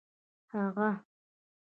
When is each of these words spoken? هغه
هغه 0.53 0.89